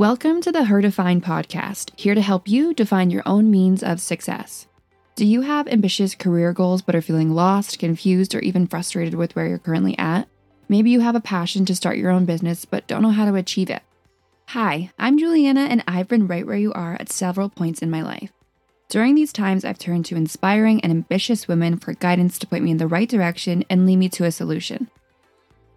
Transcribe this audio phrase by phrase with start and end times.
[0.00, 4.00] Welcome to the Her Define podcast, here to help you define your own means of
[4.00, 4.66] success.
[5.14, 9.36] Do you have ambitious career goals but are feeling lost, confused, or even frustrated with
[9.36, 10.26] where you're currently at?
[10.70, 13.34] Maybe you have a passion to start your own business but don't know how to
[13.34, 13.82] achieve it.
[14.46, 18.00] Hi, I'm Juliana, and I've been right where you are at several points in my
[18.00, 18.32] life.
[18.88, 22.70] During these times, I've turned to inspiring and ambitious women for guidance to point me
[22.70, 24.88] in the right direction and lead me to a solution.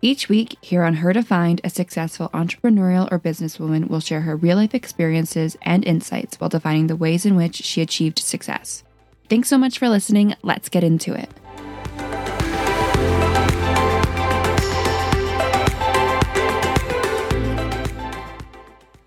[0.05, 4.57] Each week, here on Her Defined, a successful entrepreneurial or businesswoman will share her real
[4.57, 8.84] life experiences and insights while defining the ways in which she achieved success.
[9.30, 10.35] Thanks so much for listening.
[10.41, 11.30] Let's get into it.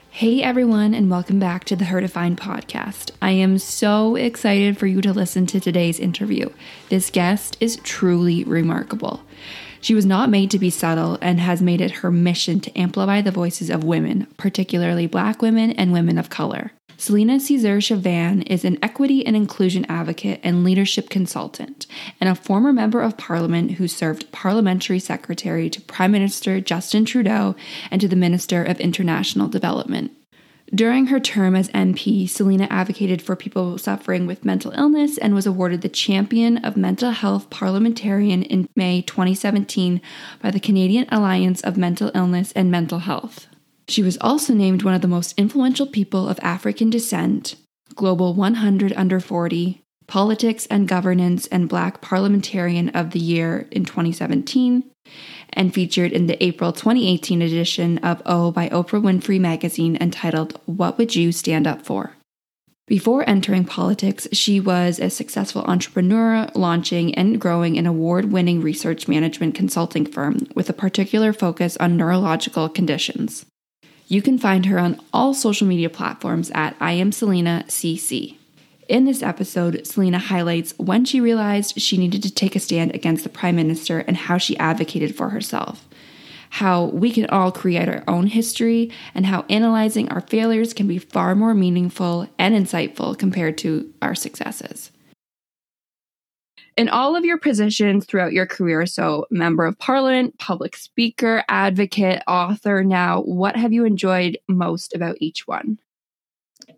[0.09, 3.11] Hey everyone, and welcome back to the Her Defined podcast.
[3.21, 6.49] I am so excited for you to listen to today's interview.
[6.89, 9.21] This guest is truly remarkable.
[9.87, 13.21] She was not made to be subtle and has made it her mission to amplify
[13.21, 16.73] the voices of women, particularly Black women and women of color.
[16.97, 21.87] Celina Caesar Chavannes is an equity and inclusion advocate and leadership consultant,
[22.21, 27.55] and a former member of parliament who served parliamentary secretary to Prime Minister Justin Trudeau
[27.89, 30.11] and to the Minister of International Development.
[30.75, 35.47] During her term as MP, Celina advocated for people suffering with mental illness and was
[35.47, 40.01] awarded the Champion of Mental Health Parliamentarian in May 2017
[40.43, 43.47] by the Canadian Alliance of Mental Illness and Mental Health.
[43.87, 47.55] She was also named one of the most influential people of African descent,
[47.95, 54.91] Global 100 Under 40, Politics and Governance and Black Parliamentarian of the Year in 2017,
[55.53, 60.99] and featured in the April 2018 edition of O by Oprah Winfrey magazine entitled What
[60.99, 62.17] Would You Stand Up For?
[62.87, 69.09] Before entering politics, she was a successful entrepreneur, launching and growing an award winning research
[69.09, 73.45] management consulting firm with a particular focus on neurological conditions.
[74.07, 78.37] You can find her on all social media platforms at I am Celina CC.
[78.89, 83.25] In this episode, Celina highlights when she realized she needed to take a stand against
[83.25, 85.89] the Prime Minister and how she advocated for herself.
[86.51, 90.99] How we can all create our own history, and how analyzing our failures can be
[90.99, 94.93] far more meaningful and insightful compared to our successes.
[96.77, 102.23] In all of your positions throughout your career, so member of parliament, public speaker, advocate,
[102.29, 105.79] author, now, what have you enjoyed most about each one?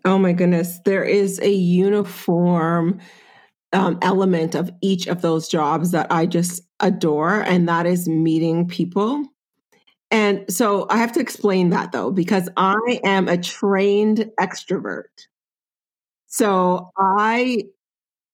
[0.05, 0.79] Oh my goodness.
[0.85, 2.99] There is a uniform
[3.73, 8.67] um, element of each of those jobs that I just adore, and that is meeting
[8.67, 9.25] people.
[10.11, 15.27] And so I have to explain that though, because I am a trained extrovert.
[16.27, 17.65] So I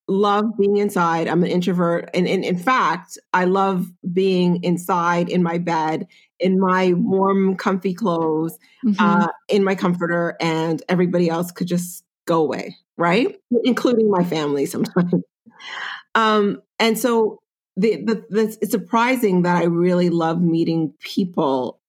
[0.08, 1.28] love being inside.
[1.28, 2.10] I'm an introvert.
[2.14, 6.08] And, and, in fact, I love being inside in my bed,
[6.40, 8.96] in my warm, comfy clothes, mm-hmm.
[9.00, 13.40] uh, in my comforter, and everybody else could just go away, right?
[13.64, 15.24] Including my family sometimes.
[16.16, 17.42] um, and so
[17.78, 21.80] the, the, the, it's surprising that I really love meeting people,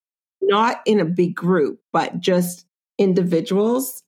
[0.43, 2.67] not in a big group, but just
[2.99, 4.03] individuals,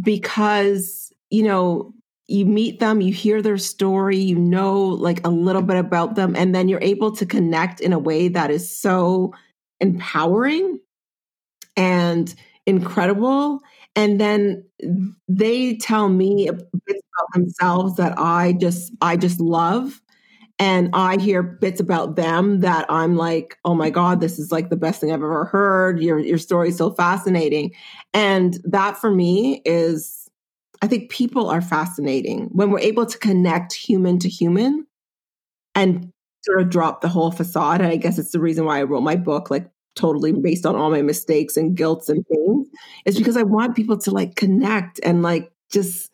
[0.00, 1.92] because, you know,
[2.28, 6.36] you meet them, you hear their story, you know like a little bit about them,
[6.36, 9.32] and then you're able to connect in a way that is so
[9.80, 10.78] empowering
[11.76, 12.34] and
[12.66, 13.60] incredible.
[13.96, 14.64] And then
[15.28, 16.50] they tell me
[16.86, 20.00] bits about themselves that I just I just love.
[20.60, 24.70] And I hear bits about them that I'm like, oh my God, this is like
[24.70, 26.00] the best thing I've ever heard.
[26.02, 27.72] Your your story is so fascinating.
[28.12, 30.17] And that for me is
[30.82, 34.86] I think people are fascinating when we're able to connect human to human
[35.74, 36.10] and
[36.42, 37.80] sort of drop the whole facade.
[37.80, 40.76] And I guess it's the reason why I wrote my book, like totally based on
[40.76, 42.68] all my mistakes and guilts and things,
[43.04, 46.10] is because I want people to like connect and like just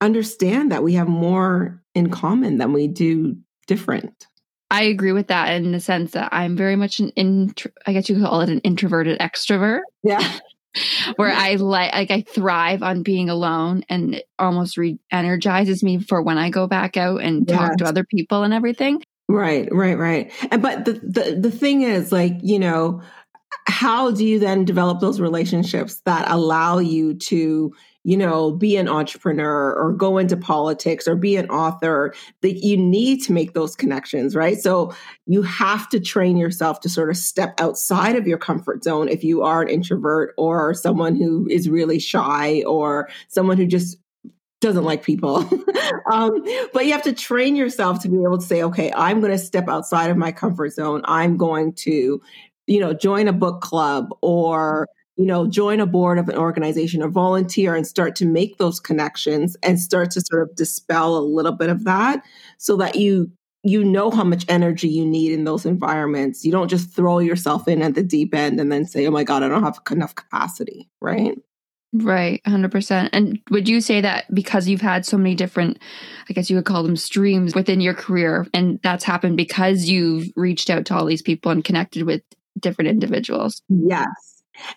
[0.00, 3.36] understand that we have more in common than we do
[3.66, 4.26] different.
[4.70, 8.08] I agree with that in the sense that I'm very much an intro, I guess
[8.08, 9.80] you could call it an introverted extrovert.
[10.02, 10.38] Yeah.
[11.16, 16.22] where I like like I thrive on being alone and it almost re-energizes me for
[16.22, 17.58] when I go back out and yes.
[17.58, 19.02] talk to other people and everything.
[19.28, 20.32] Right, right, right.
[20.50, 23.02] And but the, the the thing is like, you know,
[23.66, 27.72] how do you then develop those relationships that allow you to
[28.04, 32.76] you know, be an entrepreneur or go into politics or be an author, that you
[32.76, 34.58] need to make those connections, right?
[34.58, 34.94] So
[35.26, 39.22] you have to train yourself to sort of step outside of your comfort zone if
[39.22, 43.98] you are an introvert or someone who is really shy or someone who just
[44.60, 45.38] doesn't like people.
[46.12, 46.42] um,
[46.72, 49.38] but you have to train yourself to be able to say, okay, I'm going to
[49.38, 51.02] step outside of my comfort zone.
[51.04, 52.20] I'm going to,
[52.66, 57.02] you know, join a book club or you know, join a board of an organization
[57.02, 61.20] or volunteer and start to make those connections and start to sort of dispel a
[61.20, 62.22] little bit of that
[62.58, 63.30] so that you
[63.62, 66.46] you know how much energy you need in those environments.
[66.46, 69.24] You don't just throw yourself in at the deep end and then say, "Oh my
[69.24, 71.36] god, I don't have enough capacity." Right?
[71.92, 73.10] Right, 100%.
[73.12, 75.78] And would you say that because you've had so many different,
[76.28, 80.28] I guess you would call them streams within your career, and that's happened because you've
[80.36, 82.22] reached out to all these people and connected with
[82.60, 83.62] different individuals?
[83.68, 84.29] Yes.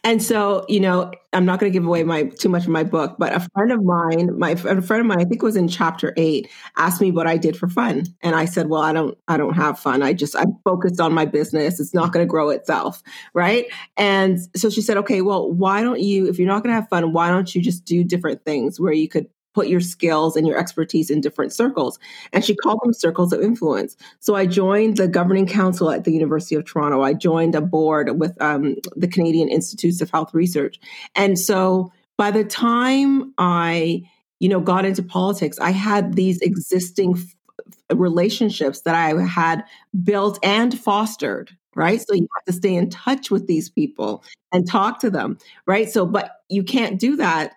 [0.04, 2.84] And so, you know, I'm not going to give away my too much of my
[2.84, 5.68] book, but a friend of mine, my a friend of mine, I think was in
[5.68, 9.18] chapter eight, asked me what I did for fun, and I said, "Well, I don't,
[9.28, 10.04] I don't have fun.
[10.04, 11.80] I just, I'm focused on my business.
[11.80, 13.02] It's not going to grow itself,
[13.34, 13.66] right?"
[13.98, 16.90] And so she said, "Okay, well, why don't you, if you're not going to have
[16.90, 20.48] fun, why don't you just do different things where you could put your skills and
[20.48, 22.00] your expertise in different circles.
[22.32, 23.96] And she called them circles of influence.
[24.20, 27.02] So I joined the governing council at the University of Toronto.
[27.02, 30.80] I joined a board with um, the Canadian Institutes of Health Research.
[31.16, 34.04] And so by the time I,
[34.40, 39.64] you know, got into politics, I had these existing f- relationships that I had
[40.04, 42.02] built and fostered right?
[42.02, 45.90] So you have to stay in touch with these people and talk to them, right?
[45.90, 47.54] So, but you can't do that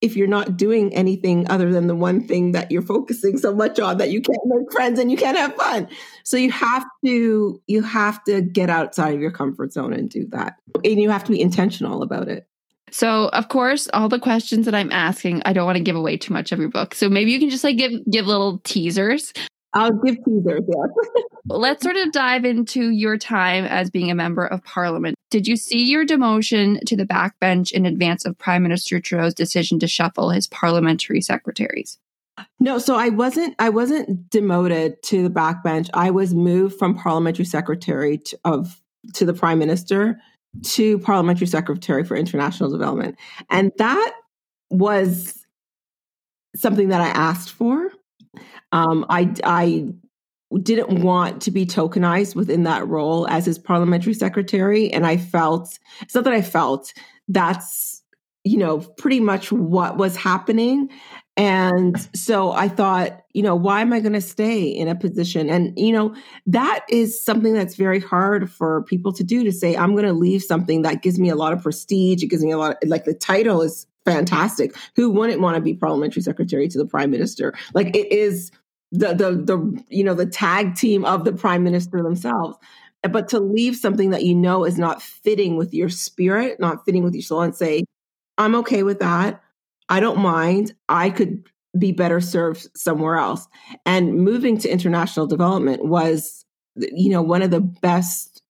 [0.00, 3.80] if you're not doing anything other than the one thing that you're focusing so much
[3.80, 5.88] on that you can't make friends and you can't have fun.
[6.22, 10.26] So you have to you have to get outside of your comfort zone and do
[10.32, 10.56] that.
[10.84, 12.46] And you have to be intentional about it.
[12.90, 16.16] So of course all the questions that i'm asking i don't want to give away
[16.16, 16.94] too much of your book.
[16.94, 19.32] So maybe you can just like give give little teasers
[19.76, 21.22] I'll give teasers, yeah.
[21.44, 25.16] Let's sort of dive into your time as being a member of parliament.
[25.30, 29.78] Did you see your demotion to the backbench in advance of Prime Minister Trudeau's decision
[29.80, 31.98] to shuffle his parliamentary secretaries?
[32.58, 35.90] No, so I wasn't I wasn't demoted to the backbench.
[35.92, 38.80] I was moved from parliamentary secretary to, of
[39.14, 40.18] to the prime minister
[40.62, 43.16] to parliamentary secretary for international development.
[43.50, 44.12] And that
[44.70, 45.44] was
[46.54, 47.90] something that I asked for.
[48.76, 49.88] Um, I, I
[50.62, 54.92] didn't want to be tokenized within that role as his parliamentary secretary.
[54.92, 56.92] And I felt, it's not that I felt,
[57.26, 58.02] that's,
[58.44, 60.90] you know, pretty much what was happening.
[61.38, 65.48] And so I thought, you know, why am I going to stay in a position?
[65.48, 66.14] And, you know,
[66.46, 70.12] that is something that's very hard for people to do to say, I'm going to
[70.12, 72.22] leave something that gives me a lot of prestige.
[72.22, 74.74] It gives me a lot of, like, the title is fantastic.
[74.94, 77.52] Who wouldn't want to be parliamentary secretary to the prime minister?
[77.74, 78.52] Like it is
[78.98, 82.56] the the the you know the tag team of the prime minister themselves.
[83.02, 87.04] But to leave something that you know is not fitting with your spirit, not fitting
[87.04, 87.84] with your soul, and say,
[88.38, 89.40] "I'm okay with that.
[89.88, 90.74] I don't mind.
[90.88, 91.48] I could
[91.78, 93.46] be better served somewhere else."
[93.84, 96.44] And moving to international development was,
[96.76, 98.42] you know, one of the best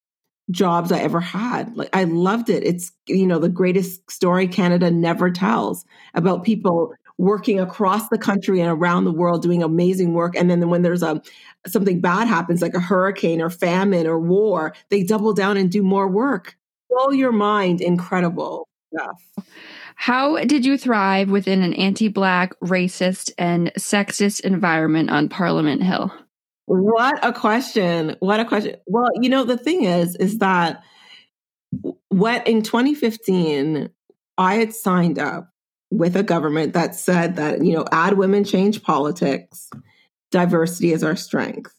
[0.50, 1.76] jobs I ever had.
[1.76, 2.64] Like I loved it.
[2.64, 5.84] It's you know the greatest story Canada never tells
[6.14, 10.68] about people working across the country and around the world doing amazing work and then
[10.68, 11.20] when there's a
[11.66, 15.82] something bad happens like a hurricane or famine or war, they double down and do
[15.82, 16.56] more work.
[16.90, 19.22] Blow your mind incredible stuff.
[19.96, 26.12] How did you thrive within an anti-black, racist and sexist environment on Parliament Hill?
[26.66, 28.14] What a question.
[28.20, 28.76] What a question.
[28.86, 30.82] Well, you know, the thing is, is that
[32.08, 33.88] what in 2015,
[34.36, 35.50] I had signed up
[35.90, 39.70] with a government that said that, you know, add women change politics,
[40.30, 41.72] diversity is our strength.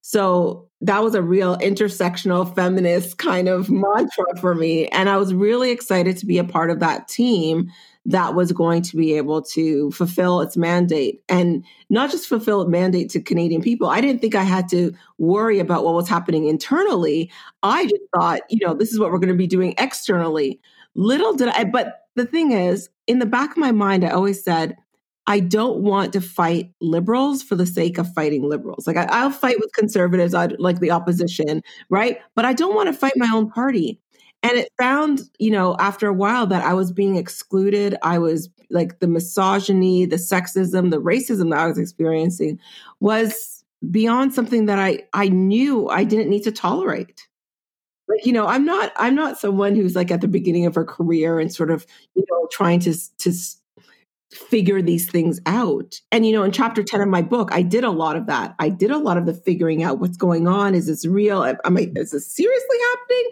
[0.00, 4.86] So that was a real intersectional feminist kind of mantra for me.
[4.88, 7.70] And I was really excited to be a part of that team
[8.04, 12.68] that was going to be able to fulfill its mandate and not just fulfill a
[12.68, 13.88] mandate to Canadian people.
[13.88, 17.30] I didn't think I had to worry about what was happening internally.
[17.62, 20.60] I just thought, you know, this is what we're going to be doing externally.
[20.94, 24.42] Little did I, but the thing is, in the back of my mind, I always
[24.42, 24.76] said,
[25.26, 28.86] I don't want to fight liberals for the sake of fighting liberals.
[28.86, 32.18] Like I, will fight with conservatives, I'd, like the opposition, right?
[32.34, 33.98] But I don't want to fight my own party.
[34.42, 37.96] And it found, you know, after a while that I was being excluded.
[38.02, 42.60] I was like the misogyny, the sexism, the racism that I was experiencing
[43.00, 47.26] was beyond something that I I knew I didn't need to tolerate.
[48.08, 50.84] Like, you know, I'm not I'm not someone who's like at the beginning of her
[50.84, 53.32] career and sort of, you know, trying to to
[54.34, 56.00] figure these things out.
[56.10, 58.54] And, you know, in chapter 10 of my book, I did a lot of that.
[58.58, 60.74] I did a lot of the figuring out what's going on.
[60.74, 61.44] Is this real?
[61.44, 63.30] Am I, is this seriously happening?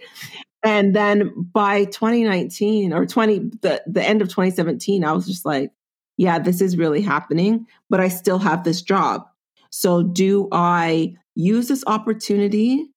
[0.64, 5.72] And then by 2019 or 20, the, the end of 2017, I was just like,
[6.16, 9.26] yeah, this is really happening, but I still have this job.
[9.70, 12.91] So do I use this opportunity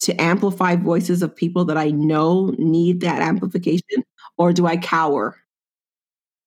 [0.00, 4.04] to amplify voices of people that I know need that amplification?
[4.38, 5.36] or do I cower?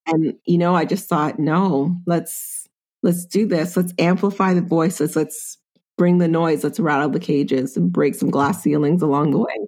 [0.05, 2.67] And you know, I just thought, no, let's
[3.03, 3.77] let's do this.
[3.77, 5.15] Let's amplify the voices.
[5.15, 5.57] Let's
[5.97, 6.63] bring the noise.
[6.63, 9.67] Let's rattle the cages and break some glass ceilings along the way.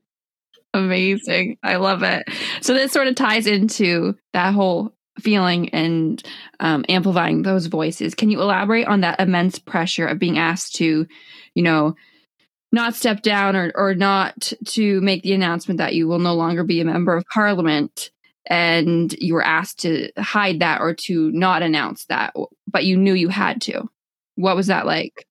[0.73, 1.57] Amazing.
[1.63, 2.23] I love it.
[2.61, 6.23] So this sort of ties into that whole feeling and
[6.61, 8.15] um, amplifying those voices.
[8.15, 11.05] Can you elaborate on that immense pressure of being asked to,
[11.53, 11.95] you know,
[12.71, 16.63] not step down or, or not to make the announcement that you will no longer
[16.63, 18.11] be a member of parliament
[18.47, 22.33] and you were asked to hide that or to not announce that,
[22.67, 23.89] but you knew you had to.
[24.35, 25.27] What was that like?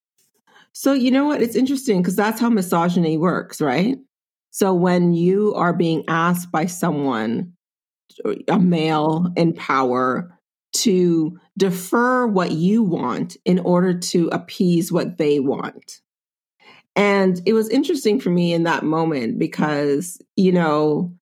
[0.72, 1.42] So, you know what?
[1.42, 3.96] It's interesting because that's how misogyny works, right?
[4.50, 7.54] So, when you are being asked by someone,
[8.48, 10.38] a male in power,
[10.72, 16.00] to defer what you want in order to appease what they want.
[16.96, 21.14] And it was interesting for me in that moment because, you know,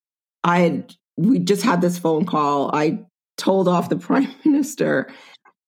[0.44, 2.75] I had we just had this phone call.
[2.75, 3.00] I
[3.37, 5.08] told off the prime minister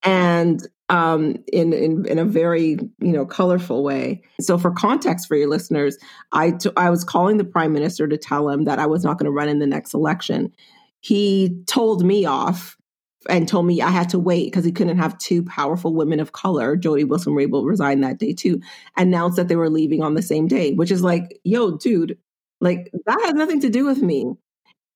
[0.03, 4.23] and um, in, in in a very you know colorful way.
[4.41, 5.97] So for context for your listeners,
[6.33, 9.19] I, t- I was calling the prime minister to tell him that I was not
[9.19, 10.53] going to run in the next election.
[11.01, 12.77] He told me off
[13.29, 16.33] and told me I had to wait because he couldn't have two powerful women of
[16.33, 18.61] color, Jody Wilson Raybould resigned that day too,
[18.97, 22.17] announced that they were leaving on the same day, which is like, yo, dude,
[22.61, 24.33] like that has nothing to do with me.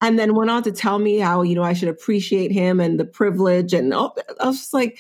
[0.01, 2.99] And then went on to tell me how you know I should appreciate him and
[2.99, 4.99] the privilege and all, I was just like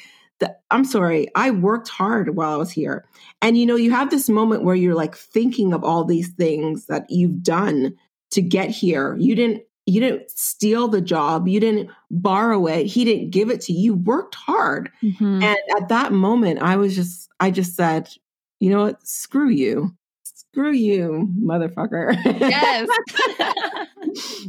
[0.71, 3.04] I'm sorry I worked hard while I was here.
[3.40, 6.87] And you know you have this moment where you're like thinking of all these things
[6.87, 7.95] that you've done
[8.33, 9.16] to get here.
[9.16, 11.47] You didn't you didn't steal the job.
[11.47, 12.87] You didn't borrow it.
[12.87, 13.85] He didn't give it to you.
[13.85, 14.91] You worked hard.
[15.03, 15.43] Mm-hmm.
[15.43, 18.09] and at that moment I was just I just said
[18.61, 19.07] you know what?
[19.07, 19.95] Screw you.
[20.23, 22.17] Screw you motherfucker.
[22.41, 22.88] Yes.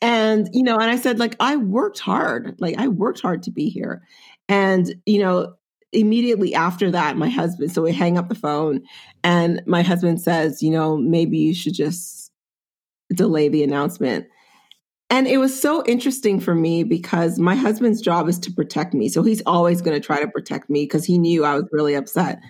[0.00, 2.54] And you know and i said like i worked hard.
[2.60, 4.02] Like i worked hard to be here.
[4.48, 5.54] And you know
[5.92, 8.82] immediately after that my husband so we hang up the phone
[9.24, 12.30] and my husband says you know maybe you should just
[13.14, 14.26] delay the announcement
[15.10, 19.08] and it was so interesting for me because my husband's job is to protect me.
[19.08, 21.94] So he's always going to try to protect me because he knew i was really
[21.94, 22.40] upset.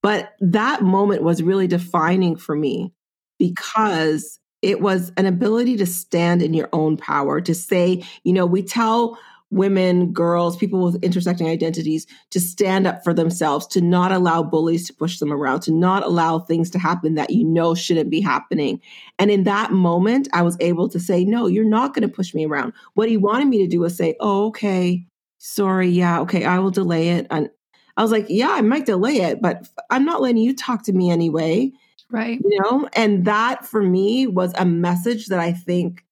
[0.00, 2.92] But that moment was really defining for me
[3.38, 8.46] because it was an ability to stand in your own power, to say, you know,
[8.46, 9.18] we tell
[9.50, 14.86] women, girls, people with intersecting identities to stand up for themselves, to not allow bullies
[14.86, 18.20] to push them around, to not allow things to happen that you know shouldn't be
[18.20, 18.80] happening.
[19.18, 22.34] And in that moment, I was able to say, no, you're not going to push
[22.34, 22.72] me around.
[22.94, 25.06] What he wanted me to do was say, oh, okay,
[25.38, 27.26] sorry, yeah, okay, I will delay it.
[27.30, 27.48] And
[27.96, 30.92] I was like, yeah, I might delay it, but I'm not letting you talk to
[30.92, 31.70] me anyway.
[32.10, 32.40] Right.
[32.44, 36.04] You know, and that for me was a message that I think,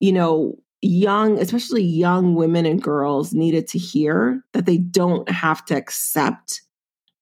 [0.00, 5.64] you know, young, especially young women and girls needed to hear that they don't have
[5.66, 6.62] to accept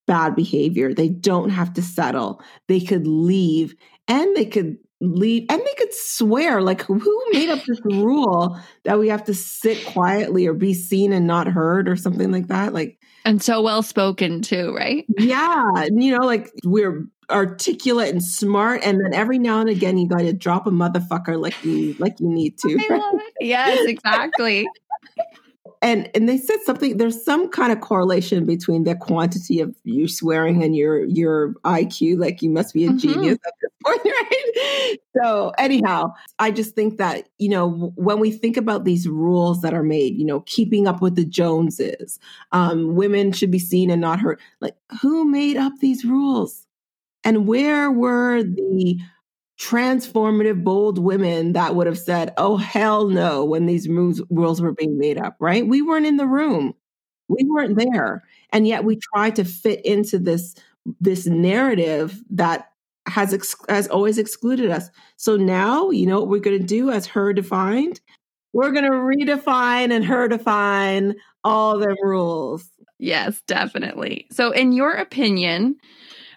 [0.06, 0.92] bad behavior.
[0.92, 2.42] They don't have to settle.
[2.68, 3.74] They could leave
[4.08, 8.98] and they could leave and they could swear like who made up this rule that
[8.98, 12.72] we have to sit quietly or be seen and not heard or something like that
[12.72, 15.04] like and so well spoken too right?
[15.18, 20.06] Yeah you know like we're articulate and smart and then every now and again you
[20.06, 23.32] got to drop a motherfucker like you like you need to right?
[23.40, 24.68] yes exactly
[25.84, 30.08] and and they said something there's some kind of correlation between the quantity of you
[30.08, 32.96] swearing and your your iq like you must be a mm-hmm.
[32.96, 38.32] genius at this point right so anyhow i just think that you know when we
[38.32, 42.18] think about these rules that are made you know keeping up with the joneses
[42.52, 46.66] um, women should be seen and not heard like who made up these rules
[47.24, 48.98] and where were the
[49.58, 54.72] transformative, bold women that would have said, oh, hell no, when these rules, rules were
[54.72, 55.66] being made up, right?
[55.66, 56.74] We weren't in the room.
[57.28, 58.24] We weren't there.
[58.52, 60.54] And yet we tried to fit into this,
[61.00, 62.70] this narrative that
[63.06, 64.90] has, ex- has always excluded us.
[65.16, 68.00] So now, you know what we're going to do as her defined?
[68.52, 72.68] We're going to redefine and her define all the rules.
[72.98, 74.26] Yes, definitely.
[74.30, 75.76] So, in your opinion,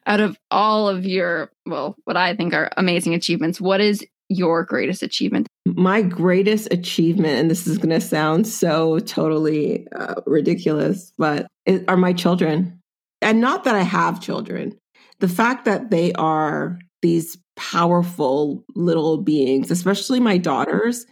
[0.07, 4.63] out of all of your, well, what I think are amazing achievements, what is your
[4.63, 5.47] greatest achievement?
[5.65, 11.83] My greatest achievement, and this is going to sound so totally uh, ridiculous, but it,
[11.87, 12.81] are my children.
[13.21, 14.77] And not that I have children,
[15.19, 21.05] the fact that they are these powerful little beings, especially my daughters,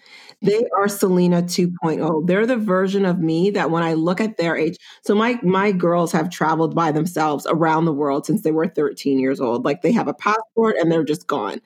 [0.45, 2.27] they are Celina 2.0.
[2.27, 5.71] They're the version of me that when I look at their age, so my my
[5.71, 9.65] girls have traveled by themselves around the world since they were 13 years old.
[9.65, 11.61] Like they have a passport and they're just gone.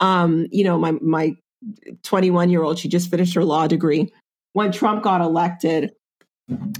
[0.00, 1.36] Um, you know, my my
[2.02, 4.12] 21 year old, she just finished her law degree
[4.54, 5.92] when Trump got elected,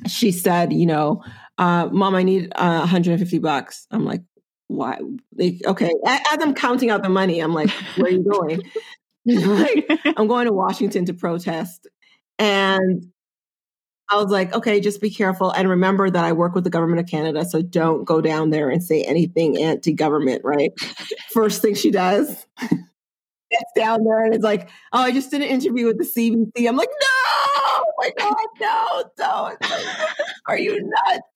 [0.06, 1.23] she said, you know,
[1.58, 3.87] uh, mom, I need uh, 150 bucks.
[3.90, 4.23] I'm like,
[4.68, 4.99] why?
[5.37, 5.90] Like, okay.
[6.06, 8.62] As I'm counting out the money, I'm like, where are you going?
[9.26, 11.87] like, I'm going to Washington to protest.
[12.38, 13.11] And
[14.11, 15.50] I was like, okay, just be careful.
[15.50, 17.45] And remember that I work with the government of Canada.
[17.45, 20.73] So don't go down there and say anything anti government, right?
[21.33, 25.49] First thing she does, gets down there and it's like, oh, I just did an
[25.49, 26.69] interview with the CBC.
[26.69, 29.59] I'm like, no, oh my God, no, don't.
[30.47, 31.34] Are you nuts?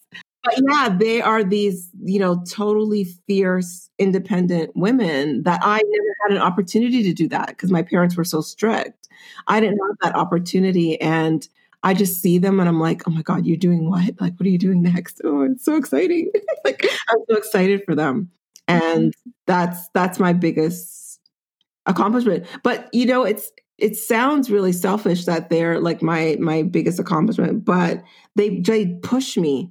[0.49, 6.37] But yeah, they are these, you know, totally fierce, independent women that I never had
[6.37, 9.09] an opportunity to do that because my parents were so strict.
[9.47, 11.01] I didn't have that opportunity.
[11.01, 11.47] And
[11.83, 14.21] I just see them and I'm like, oh my God, you're doing what?
[14.21, 15.21] Like, what are you doing next?
[15.25, 16.31] Oh, it's so exciting.
[16.65, 18.31] like, I'm so excited for them.
[18.69, 18.99] Mm-hmm.
[18.99, 19.15] And
[19.47, 21.21] that's that's my biggest
[21.87, 22.47] accomplishment.
[22.63, 27.65] But you know, it's it sounds really selfish that they're like my my biggest accomplishment,
[27.65, 28.03] but
[28.37, 29.71] they they push me.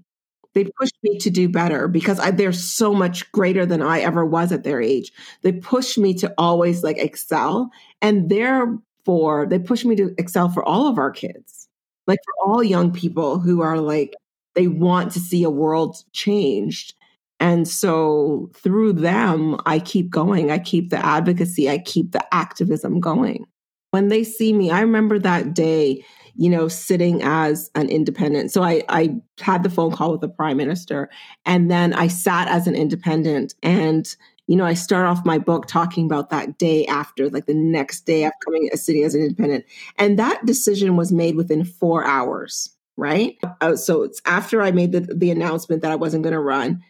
[0.57, 4.25] They push me to do better because I, they're so much greater than I ever
[4.25, 5.11] was at their age.
[5.43, 7.69] They push me to always like excel,
[8.01, 11.69] and therefore they push me to excel for all of our kids,
[12.07, 14.15] like for all young people who are like
[14.55, 16.95] they want to see a world changed.
[17.39, 20.49] And so through them, I keep going.
[20.49, 21.69] I keep the advocacy.
[21.69, 23.45] I keep the activism going
[23.91, 26.05] when they see me, I remember that day,
[26.38, 28.51] you know, sitting as an independent.
[28.51, 31.10] So I, I had the phone call with the prime minister,
[31.46, 33.56] and then I sat as an independent.
[33.63, 34.08] And,
[34.46, 38.06] you know, I start off my book talking about that day after, like the next
[38.06, 39.65] day after coming a sitting as an independent.
[39.98, 43.38] And that decision was made within four hours, right?
[43.60, 46.84] Uh, so it's after I made the, the announcement that I wasn't going to run.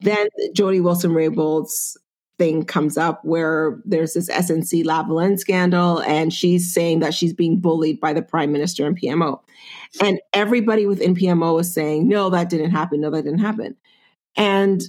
[0.00, 1.96] Then Jody Wilson Raybould's
[2.38, 7.60] thing comes up where there's this SNC Lavalin scandal, and she's saying that she's being
[7.60, 9.40] bullied by the prime minister and PMO.
[10.00, 13.00] And everybody within PMO is saying, no, that didn't happen.
[13.00, 13.76] No, that didn't happen.
[14.36, 14.82] And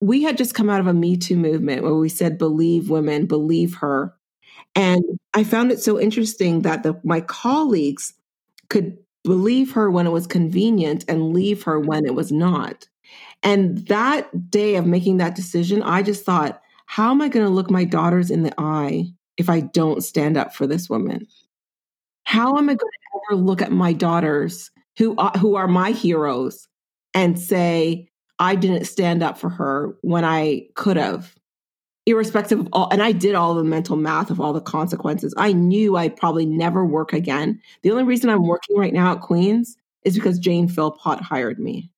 [0.00, 3.26] we had just come out of a Me Too movement where we said, believe women,
[3.26, 4.14] believe her.
[4.74, 5.02] And
[5.34, 8.14] I found it so interesting that the, my colleagues
[8.68, 12.88] could believe her when it was convenient and leave her when it was not.
[13.42, 17.52] And that day of making that decision, I just thought, how am I going to
[17.52, 21.26] look my daughters in the eye if I don't stand up for this woman?
[22.24, 25.92] How am I going to ever look at my daughters who are, who are my
[25.92, 26.68] heroes
[27.14, 31.34] and say, I didn't stand up for her when I could have?
[32.06, 35.52] irrespective of all and i did all the mental math of all the consequences i
[35.52, 39.76] knew i'd probably never work again the only reason i'm working right now at queens
[40.04, 41.90] is because jane philpott hired me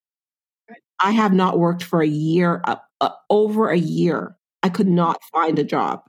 [1.02, 4.36] I have not worked for a year, uh, uh, over a year.
[4.62, 6.02] I could not find a job.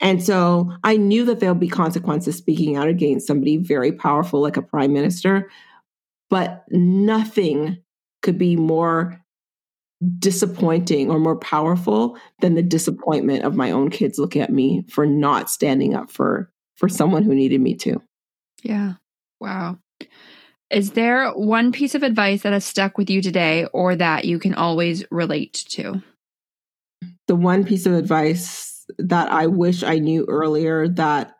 [0.00, 4.56] And so I knew that there'll be consequences speaking out against somebody very powerful like
[4.56, 5.50] a prime minister,
[6.30, 7.78] but nothing
[8.22, 9.20] could be more
[10.18, 15.04] disappointing or more powerful than the disappointment of my own kids looking at me for
[15.04, 18.00] not standing up for for someone who needed me to.
[18.62, 18.94] Yeah.
[19.40, 19.78] Wow.
[20.70, 24.38] Is there one piece of advice that has stuck with you today or that you
[24.38, 26.02] can always relate to?
[27.26, 31.34] The one piece of advice that I wish I knew earlier that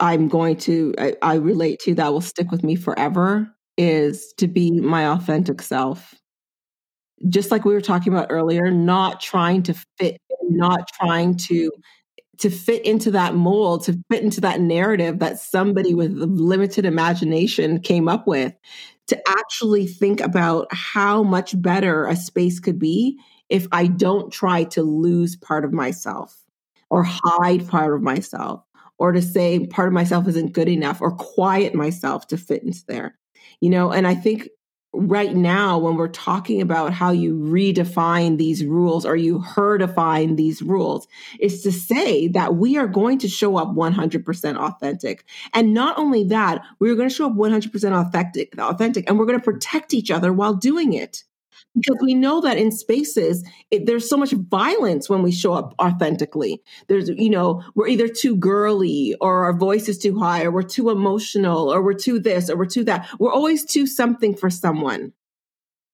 [0.00, 4.46] I'm going to, I, I relate to that will stick with me forever is to
[4.46, 6.14] be my authentic self.
[7.28, 11.70] Just like we were talking about earlier, not trying to fit, not trying to
[12.38, 17.80] to fit into that mold, to fit into that narrative that somebody with limited imagination
[17.80, 18.54] came up with,
[19.08, 23.18] to actually think about how much better a space could be
[23.48, 26.42] if I don't try to lose part of myself
[26.90, 28.64] or hide part of myself
[28.98, 32.84] or to say part of myself isn't good enough or quiet myself to fit into
[32.86, 33.18] there.
[33.60, 34.48] You know, and I think
[34.94, 40.62] right now when we're talking about how you redefine these rules or you herdifine these
[40.62, 41.06] rules
[41.40, 45.24] is to say that we are going to show up 100% authentic.
[45.52, 49.38] And not only that we're going to show up 100% authentic authentic and we're going
[49.38, 51.24] to protect each other while doing it
[51.74, 55.74] because we know that in spaces it, there's so much violence when we show up
[55.80, 56.62] authentically.
[56.88, 60.62] There's you know we're either too girly or our voice is too high or we're
[60.62, 63.08] too emotional or we're too this or we're too that.
[63.18, 65.12] We're always too something for someone.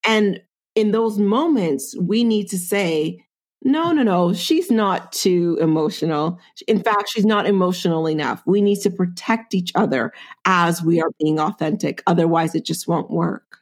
[0.05, 0.41] And
[0.75, 3.25] in those moments we need to say
[3.63, 6.39] no no no she's not too emotional.
[6.69, 8.43] In fact she's not emotional enough.
[8.47, 10.13] We need to protect each other
[10.45, 12.03] as we are being authentic.
[12.07, 13.59] Otherwise it just won't work.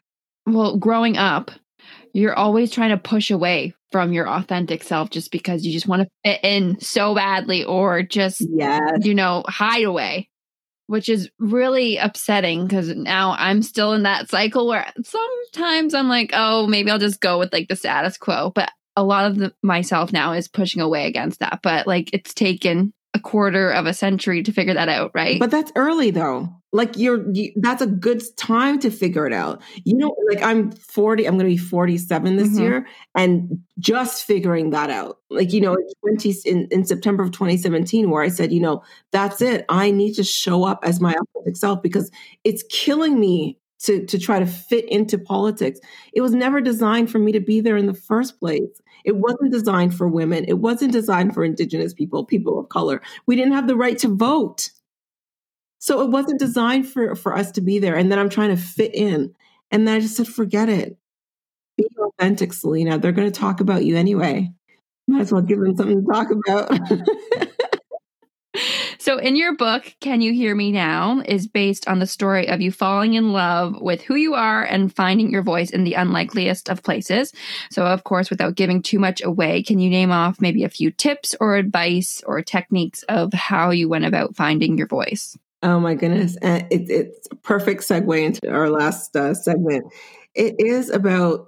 [0.47, 1.51] Well growing up
[2.13, 6.03] you're always trying to push away from your authentic self just because you just want
[6.03, 8.81] to fit in so badly or just yes.
[9.03, 10.29] you know hide away
[10.89, 16.31] which is really upsetting because now I'm still in that cycle where sometimes I'm like,
[16.33, 18.53] oh, maybe I'll just go with like the status quo.
[18.55, 21.61] But a lot of the, myself now is pushing away against that.
[21.63, 25.39] But like it's taken a quarter of a century to figure that out, right?
[25.39, 26.49] But that's early though.
[26.71, 29.63] Like you're, you, that's a good time to figure it out.
[29.85, 32.59] You know, like I'm 40, I'm going to be 47 this mm-hmm.
[32.59, 35.19] year and just figuring that out.
[35.31, 38.83] Like, you know, in, 20, in, in September of 2017, where I said, you know,
[39.13, 39.65] that's it.
[39.69, 42.11] I need to show up as my authentic self because
[42.45, 45.81] it's killing me to, to try to fit into politics.
[46.13, 48.83] It was never designed for me to be there in the first place.
[49.09, 50.45] It wasn't designed for women.
[50.49, 53.01] It wasn't designed for indigenous people, people of color.
[53.25, 54.69] We didn't have the right to vote.
[55.79, 57.97] So it wasn't designed for, for us to be there.
[57.97, 59.35] And then I'm trying to fit in.
[59.71, 60.99] And then I just said, forget it.
[61.79, 62.99] Be authentic, Celina.
[62.99, 64.53] They're going to talk about you anyway.
[65.07, 66.71] Might as well give them something to talk about.
[68.99, 72.61] So, in your book, Can You Hear Me Now, is based on the story of
[72.61, 76.69] you falling in love with who you are and finding your voice in the unlikeliest
[76.69, 77.33] of places.
[77.71, 80.91] So, of course, without giving too much away, can you name off maybe a few
[80.91, 85.39] tips or advice or techniques of how you went about finding your voice?
[85.63, 86.37] Oh my goodness.
[86.43, 89.93] And it, it's a perfect segue into our last uh, segment.
[90.35, 91.47] It is about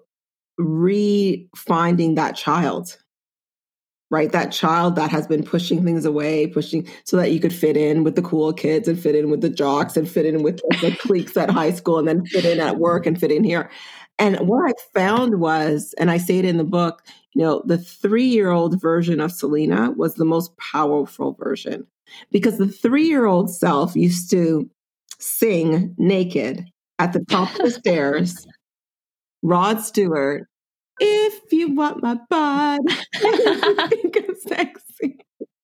[0.59, 2.97] re-finding that child
[4.11, 4.33] right?
[4.33, 8.03] That child that has been pushing things away, pushing so that you could fit in
[8.03, 10.97] with the cool kids and fit in with the jocks and fit in with the
[11.01, 13.71] cliques at high school and then fit in at work and fit in here.
[14.19, 17.03] And what I found was, and I say it in the book,
[17.35, 21.87] you know, the three year old version of Celina was the most powerful version
[22.31, 24.69] because the three year old self used to
[25.19, 26.67] sing naked
[26.99, 28.47] at the top of the stairs.
[29.43, 30.50] Rod Stewart
[31.01, 32.81] if you want my butt,
[33.17, 35.19] think I'm sexy.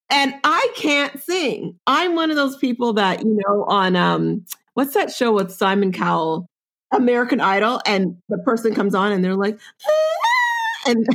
[0.09, 1.79] And I can't sing.
[1.87, 4.45] I'm one of those people that, you know, on um
[4.75, 6.49] what's that show with Simon Cowell,
[6.93, 10.91] American Idol, and the person comes on and they're like, ah!
[10.91, 11.07] and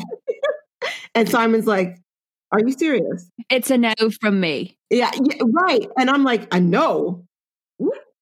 [1.15, 1.97] and Simon's like,
[2.51, 3.29] Are you serious?
[3.49, 4.77] It's a no from me.
[4.89, 5.87] Yeah, yeah right.
[5.97, 7.25] And I'm like, a no.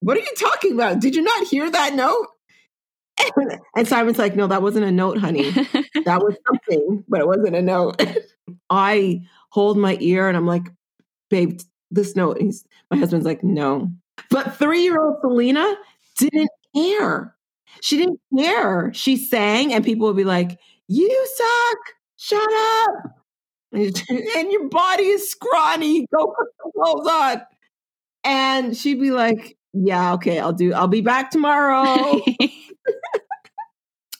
[0.01, 1.01] What are you talking about?
[1.01, 2.27] Did you not hear that note?
[3.75, 5.49] and Simon's like, no, that wasn't a note, honey.
[6.05, 8.01] that was something, but it wasn't a note.
[8.69, 10.67] I hold my ear and I'm like,
[11.29, 11.59] babe,
[11.91, 12.41] this note.
[12.41, 13.91] He's, my husband's like, no.
[14.29, 15.75] But three year old Celina
[16.17, 17.35] didn't care.
[17.81, 18.91] She didn't care.
[18.93, 21.77] She sang, and people would be like, you suck.
[22.17, 23.19] Shut up.
[23.71, 26.05] And your body is scrawny.
[26.13, 27.41] Go put the clothes on.
[28.23, 32.19] And she'd be like, yeah, okay, I'll do, I'll be back tomorrow.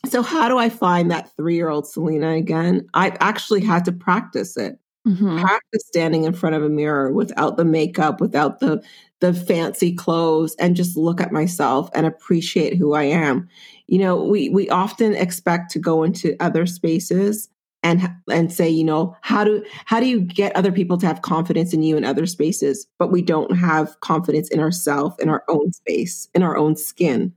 [0.10, 2.88] So, how do I find that three year old Celina again?
[2.94, 4.80] I actually had to practice it.
[5.08, 5.40] Mm-hmm.
[5.40, 8.84] Practice standing in front of a mirror without the makeup, without the
[9.22, 13.48] the fancy clothes, and just look at myself and appreciate who I am.
[13.88, 17.50] You know, we we often expect to go into other spaces
[17.84, 21.22] and and say, you know, how do how do you get other people to have
[21.22, 25.44] confidence in you in other spaces, but we don't have confidence in ourselves, in our
[25.48, 27.34] own space, in our own skin.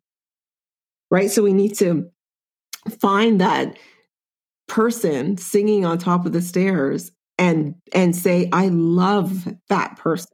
[1.11, 1.31] Right?
[1.31, 2.11] So we need to
[3.01, 3.79] find that
[4.69, 10.29] person singing on top of the stairs and and say I love that person.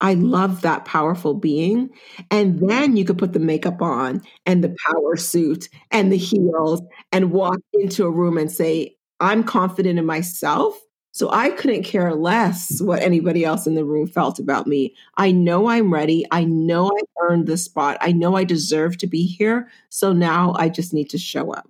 [0.00, 1.90] I love that powerful being.
[2.30, 6.82] And then you could put the makeup on and the power suit and the heels
[7.12, 10.78] and walk into a room and say, I'm confident in myself.
[11.12, 14.94] So I couldn't care less what anybody else in the room felt about me.
[15.16, 16.24] I know I'm ready.
[16.30, 17.98] I know I earned this spot.
[18.00, 19.68] I know I deserve to be here.
[19.88, 21.68] So now I just need to show up.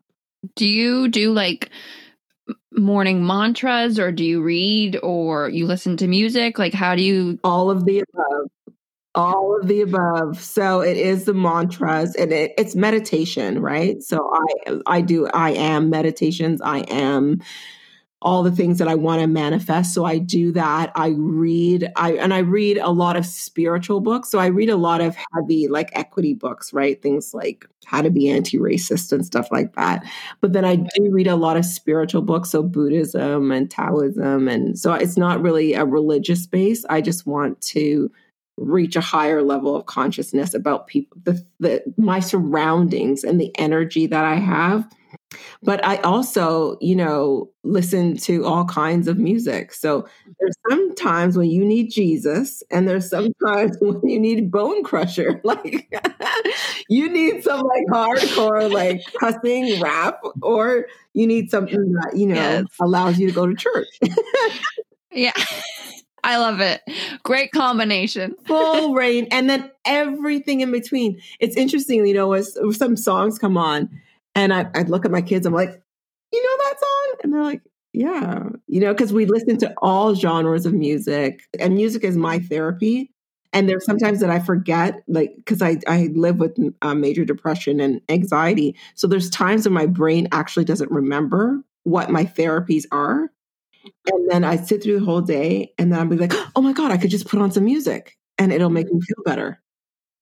[0.54, 1.70] Do you do like
[2.72, 6.58] morning mantras or do you read or you listen to music?
[6.58, 7.38] Like, how do you?
[7.42, 8.50] All of the above.
[9.14, 10.40] All of the above.
[10.40, 14.02] So it is the mantras and it, it's meditation, right?
[14.02, 16.60] So I I do I am meditations.
[16.60, 17.40] I am
[18.20, 19.94] all the things that I want to manifest.
[19.94, 20.90] So I do that.
[20.96, 24.28] I read, I and I read a lot of spiritual books.
[24.28, 27.00] So I read a lot of heavy like equity books, right?
[27.00, 30.04] Things like how to be anti-racist and stuff like that.
[30.40, 34.48] But then I do read a lot of spiritual books, so Buddhism and Taoism.
[34.48, 36.84] And so it's not really a religious base.
[36.90, 38.10] I just want to
[38.56, 44.08] reach a higher level of consciousness about people the, the my surroundings and the energy
[44.08, 44.90] that I have
[45.62, 49.72] but I also, you know, listen to all kinds of music.
[49.72, 54.82] So there's some times when you need Jesus, and there's sometimes when you need Bone
[54.82, 55.40] Crusher.
[55.48, 55.90] Like
[56.90, 62.34] you need some like hardcore, like cussing rap, or you need something that, you know,
[62.34, 62.64] yes.
[62.80, 63.88] allows you to go to church.
[65.10, 65.32] yeah.
[66.22, 66.82] I love it.
[67.22, 68.34] Great combination.
[68.46, 69.26] Full rain.
[69.30, 71.20] And then everything in between.
[71.40, 73.88] It's interesting, you know, as some songs come on
[74.38, 75.82] and I, I look at my kids, I'm like,
[76.32, 77.16] you know that song?
[77.24, 81.74] And they're like, yeah, you know, because we listen to all genres of music and
[81.74, 83.10] music is my therapy.
[83.52, 87.80] And there's sometimes that I forget, like, because I, I live with uh, major depression
[87.80, 88.76] and anxiety.
[88.94, 93.32] So there's times when my brain actually doesn't remember what my therapies are.
[94.06, 96.72] And then I sit through the whole day and then I'll be like, oh my
[96.72, 99.60] God, I could just put on some music and it'll make me feel better.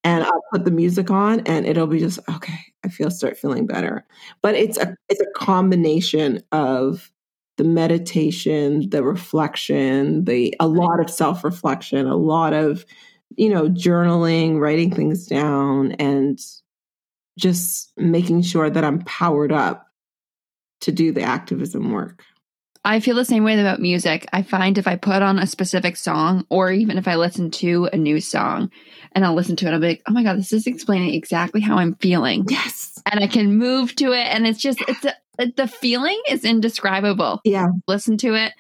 [0.07, 3.67] And I'll put the music on and it'll be just, okay, I feel start feeling
[3.67, 4.07] better.
[4.41, 7.11] But it's a it's a combination of
[7.57, 12.87] the meditation, the reflection, the a lot of self-reflection, a lot of,
[13.37, 16.39] you know, journaling, writing things down and
[17.37, 19.89] just making sure that I'm powered up
[20.83, 22.23] to do the activism work.
[22.87, 24.29] I feel the same way about music.
[24.33, 27.87] I find if I put on a specific song, or even if I listen to
[27.93, 28.71] a new song
[29.11, 31.61] and I'll listen to it, I'll be like, oh my God, this is explaining exactly
[31.61, 32.45] how I'm feeling.
[32.49, 33.03] Yes.
[33.11, 34.27] And I can move to it.
[34.29, 37.41] And it's just, it's a, the feeling is indescribable.
[37.43, 37.67] Yeah.
[37.89, 38.53] Listen to it.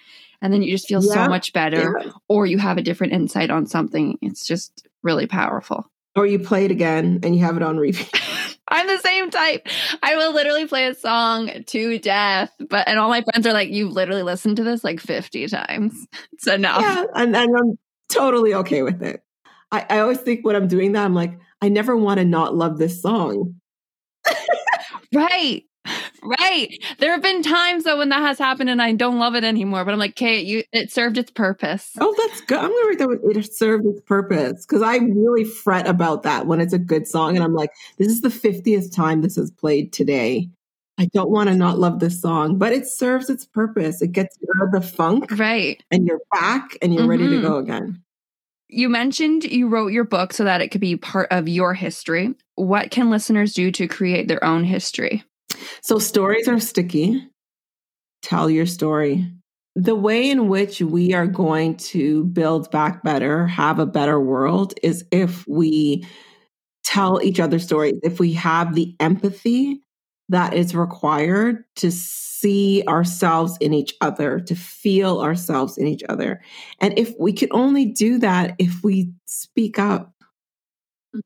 [0.43, 1.15] And then you just feel yeah.
[1.15, 2.11] so much better, yeah.
[2.29, 4.19] or you have a different insight on something.
[4.23, 5.89] It's just really powerful.
[6.17, 8.11] Or you play it again and you have it on repeat.
[8.69, 9.69] I'm the same type.
[10.03, 13.71] I will literally play a song to death, but and all my friends are like,
[13.71, 16.07] "You've literally listened to this like 50 times.
[16.33, 19.23] It's enough." Yeah, and, and I'm totally okay with it.
[19.71, 22.55] I, I always think when I'm doing that, I'm like, I never want to not
[22.55, 23.55] love this song.
[25.15, 25.63] right.
[26.27, 26.83] Right.
[26.99, 29.85] There have been times though when that has happened and I don't love it anymore,
[29.85, 31.93] but I'm like, Kate, you it served its purpose.
[32.01, 32.59] Oh, that's good.
[32.59, 34.65] I'm gonna write that it served its purpose.
[34.67, 38.09] Cause I really fret about that when it's a good song and I'm like, this
[38.09, 40.49] is the 50th time this is played today.
[40.99, 44.01] I don't want to not love this song, but it serves its purpose.
[44.01, 45.31] It gets you out of the funk.
[45.33, 45.83] Right.
[45.91, 47.11] And you're back and you're mm-hmm.
[47.11, 47.47] ready to mm-hmm.
[47.47, 48.03] go again.
[48.69, 52.35] You mentioned you wrote your book so that it could be part of your history.
[52.57, 55.23] What can listeners do to create their own history?
[55.83, 57.29] So stories are sticky.
[58.23, 59.31] Tell your story.
[59.77, 64.75] The way in which we are going to build back better, have a better world,
[64.83, 66.07] is if we
[66.83, 69.81] tell each other stories, if we have the empathy
[70.29, 76.41] that is required to see ourselves in each other, to feel ourselves in each other.
[76.81, 80.16] And if we could only do that if we speak up,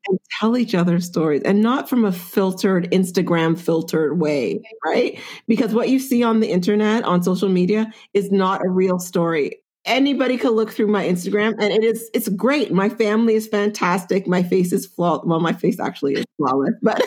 [0.07, 5.19] and tell each other stories and not from a filtered Instagram filtered way, right?
[5.47, 9.57] Because what you see on the internet, on social media, is not a real story.
[9.85, 12.71] Anybody could look through my Instagram and it is it's great.
[12.71, 14.27] My family is fantastic.
[14.27, 15.25] My face is flawless.
[15.25, 17.01] Well, my face actually is flawless, but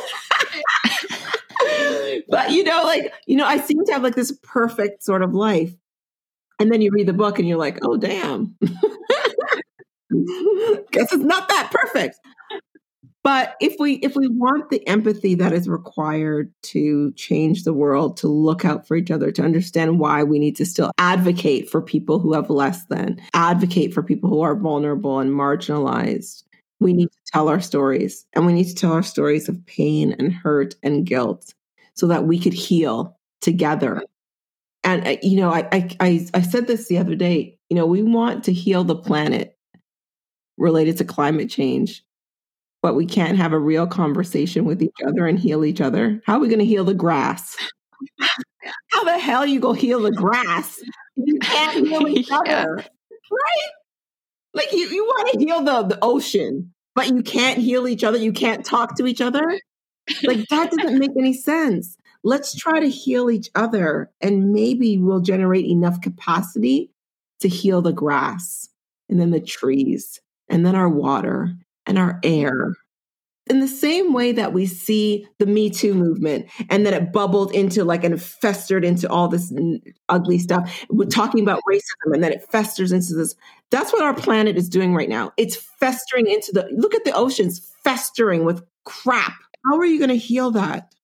[2.28, 5.34] but you know, like, you know, I seem to have like this perfect sort of
[5.34, 5.74] life.
[6.60, 8.56] And then you read the book and you're like, oh damn.
[10.92, 12.16] Guess it's not that perfect.
[13.24, 18.18] But if we if we want the empathy that is required to change the world,
[18.18, 21.80] to look out for each other, to understand why we need to still advocate for
[21.80, 26.44] people who have less than, advocate for people who are vulnerable and marginalized,
[26.80, 28.26] we need to tell our stories.
[28.34, 31.54] And we need to tell our stories of pain and hurt and guilt
[31.94, 34.02] so that we could heal together.
[34.84, 35.66] And uh, you know, I
[35.98, 39.56] I I said this the other day, you know, we want to heal the planet
[40.58, 42.04] related to climate change
[42.84, 46.20] but we can't have a real conversation with each other and heal each other.
[46.26, 47.56] How are we going to heal the grass?
[48.90, 50.82] How the hell you go heal the grass?
[51.16, 52.40] You can't heal each yeah.
[52.40, 53.70] other, right?
[54.52, 58.18] Like you, you want to heal the, the ocean, but you can't heal each other.
[58.18, 59.58] You can't talk to each other.
[60.22, 61.96] Like that doesn't make any sense.
[62.22, 66.90] Let's try to heal each other, and maybe we'll generate enough capacity
[67.40, 68.68] to heal the grass,
[69.08, 70.20] and then the trees,
[70.50, 72.74] and then our water, and our air.
[73.46, 77.54] In the same way that we see the Me Too movement and then it bubbled
[77.54, 79.52] into like and festered into all this
[80.08, 80.84] ugly stuff.
[80.88, 83.34] We're talking about racism and then it festers into this.
[83.70, 85.32] That's what our planet is doing right now.
[85.36, 89.34] It's festering into the look at the oceans festering with crap.
[89.66, 90.94] How are you going to heal that?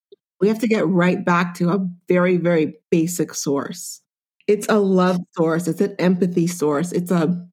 [0.41, 4.01] We have to get right back to a very, very basic source.
[4.47, 7.47] It's a love source, it's an empathy source, it's a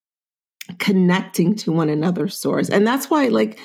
[0.80, 2.70] connecting to one another source.
[2.70, 3.60] And that's why, like,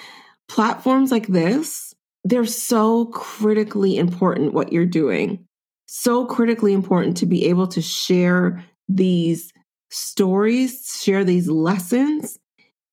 [0.48, 5.44] platforms like this, they're so critically important what you're doing.
[5.86, 9.52] So critically important to be able to share these
[9.90, 12.38] stories, share these lessons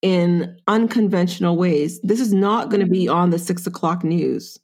[0.01, 1.99] in unconventional ways.
[2.01, 3.15] This is not going to be mm-hmm.
[3.15, 4.57] on the six o'clock news.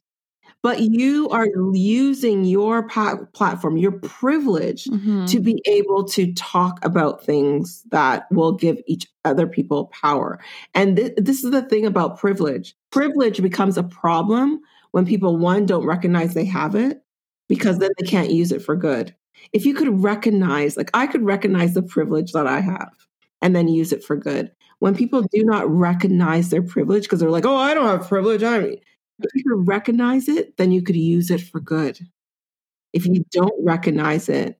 [0.66, 5.28] But you are using your platform, your privilege Mhm.
[5.28, 10.40] to be able to talk about things that will give each other people power.
[10.74, 12.74] And th- this is the thing about privilege.
[12.90, 14.58] Privilege becomes a problem
[14.90, 17.00] when people one don't recognize they have it
[17.48, 19.14] because then they can't use it for good.
[19.52, 22.90] If you could recognize, like I could recognize the privilege that I have
[23.40, 24.50] and then use it for good.
[24.80, 28.42] When people do not recognize their privilege because they're like, "Oh, I don't have privilege."
[28.42, 28.76] I mean,
[29.20, 31.98] if you recognize it, then you could use it for good.
[32.92, 34.58] If you don't recognize it,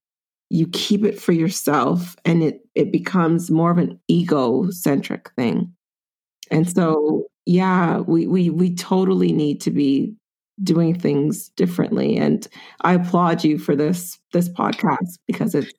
[0.51, 5.73] you keep it for yourself and it it becomes more of an egocentric thing.
[6.51, 10.15] And so, yeah, we we we totally need to be
[10.63, 12.49] doing things differently and
[12.81, 15.73] I applaud you for this this podcast because it's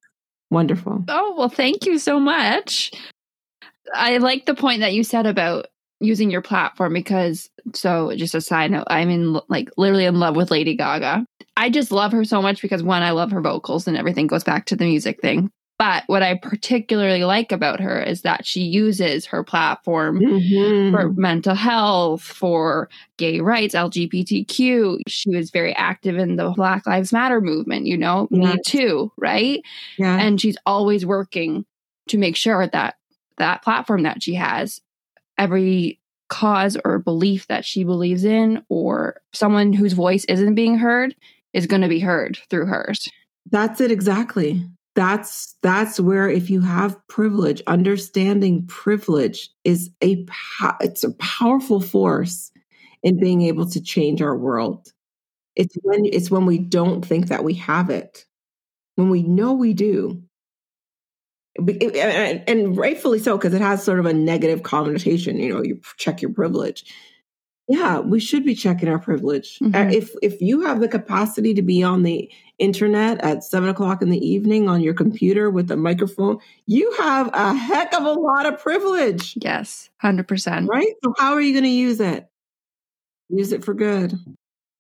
[0.52, 1.04] wonderful.
[1.08, 2.92] Oh, well, thank you so much.
[3.94, 5.68] I like the point that you said about
[6.00, 10.36] using your platform because, so just a side note, I'm in like literally in love
[10.36, 11.26] with Lady Gaga.
[11.56, 14.44] I just love her so much because one, I love her vocals and everything goes
[14.44, 15.50] back to the music thing.
[15.80, 20.92] But what I particularly like about her is that she uses her platform Mhm.
[20.92, 25.00] for mental health, for gay rights, LGBTQ.
[25.08, 28.54] She was very active in the Black Lives Matter movement, you know, Yeah.
[28.56, 29.62] me too, right?
[29.98, 30.18] yeah.
[30.20, 31.66] and she's always working
[32.08, 32.96] to make sure that
[33.38, 34.82] that platform that she has
[35.38, 41.16] every cause or belief that she believes in or someone whose voice isn't being heard
[41.54, 43.10] is going to be heard through hers
[43.50, 44.64] That's it exactly.
[44.96, 50.26] That's that's where if you have privilege, understanding privilege is a
[50.82, 52.52] it's a powerful force
[53.04, 54.92] in being able to change our world.
[55.56, 58.26] It's when it's when we don't think that we have it.
[58.96, 60.24] When we know we do.
[61.58, 66.22] And rightfully so because it has sort of a negative connotation, you know, you check
[66.22, 66.86] your privilege.
[67.70, 69.58] Yeah, we should be checking our privilege.
[69.62, 69.94] Uh, Mhm.
[69.94, 74.10] If if you have the capacity to be on the internet at seven o'clock in
[74.10, 78.46] the evening on your computer with a microphone, you have a heck of a lot
[78.46, 80.94] of privilege, yes 100% right?
[81.04, 82.28] So how are you going to use it?
[83.30, 84.18] Use it for good.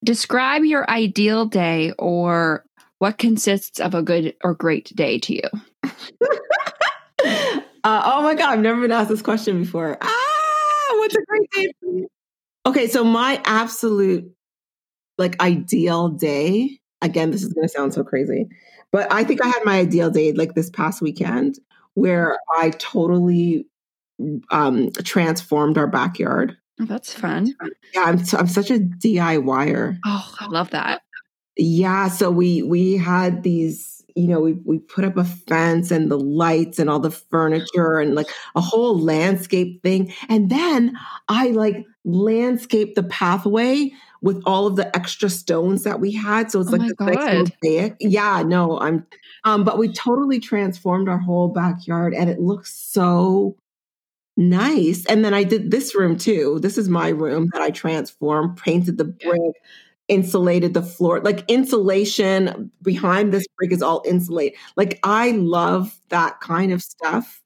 [0.06, 2.63] describe your ideal day or
[3.00, 5.50] what consists of a good or great day to you
[7.88, 9.97] uh, oh my god, I've never been asked this question before.
[10.02, 12.08] Ah, what's a great day for you?
[12.65, 14.32] Okay, so my absolute
[15.17, 16.80] like ideal day.
[17.02, 18.47] Again, this is going to sound so crazy,
[18.91, 21.60] but I think I had my ideal day like this past weekend
[21.93, 23.67] where I totally
[24.52, 26.58] um transformed our backyard.
[26.82, 27.54] oh, that's fun
[27.93, 29.97] Yeah, I'm I'm such a DIYer.
[30.06, 31.02] oh i love that
[31.56, 36.10] Yeah, so we we had these, you know, we we put up a fence and
[36.10, 40.12] the lights and all the furniture and like a whole landscape thing.
[40.28, 40.98] And then
[41.30, 46.50] I like landscaped the pathway with all of the extra stones that we had.
[46.50, 47.96] So it's Oh like nice mosaic.
[48.00, 49.06] Yeah, no, I'm
[49.44, 53.56] um, but we totally transformed our whole backyard and it looks so
[54.36, 55.06] nice.
[55.06, 56.58] And then I did this room too.
[56.60, 59.54] This is my room that I transformed, painted the brick,
[60.08, 61.22] insulated the floor.
[61.22, 64.58] Like insulation behind this brick is all insulated.
[64.76, 67.41] Like I love that kind of stuff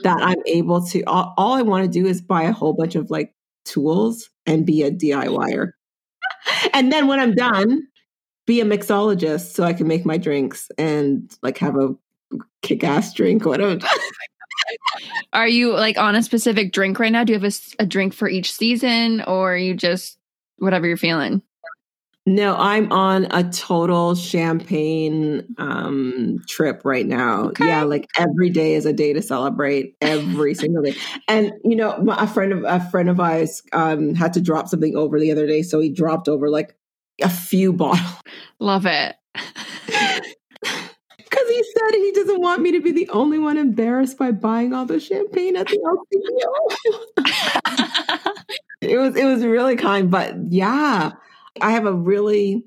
[0.00, 0.28] that mm-hmm.
[0.28, 3.10] I'm able to all, all I want to do is buy a whole bunch of
[3.10, 5.72] like tools and be a DIYer.
[6.74, 7.86] and then when I'm done,
[8.46, 11.94] be a mixologist so I can make my drinks and like have a
[12.62, 13.78] kick ass drink, whatever.
[15.32, 17.24] Are you like on a specific drink right now?
[17.24, 20.18] Do you have a drink for each season or are you just
[20.58, 21.42] whatever you're feeling?
[22.24, 27.46] No, I'm on a total champagne um trip right now.
[27.48, 27.66] Okay.
[27.66, 30.94] Yeah, like every day is a day to celebrate every single day.
[31.26, 34.68] And you know, my, a friend of a friend of ours um had to drop
[34.68, 36.76] something over the other day, so he dropped over like
[37.20, 38.20] a few bottles
[38.60, 39.16] Love it.
[39.34, 44.72] because he said he doesn't want me to be the only one embarrassed by buying
[44.72, 45.78] all the champagne at the
[47.18, 48.32] LCBO.
[48.80, 51.10] it was it was really kind, but yeah,
[51.60, 52.64] I have a really